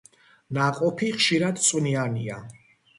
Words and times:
ნაყოფი 0.57 1.11
ხშირად 1.21 1.63
წვნიანია. 1.69 2.45